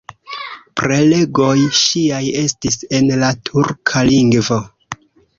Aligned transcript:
Prelegoj 0.79 1.51
ŝiaj 1.79 2.21
estis 2.43 2.79
en 2.99 3.11
la 3.25 3.29
turka 3.51 4.03
lingvo. 4.09 4.57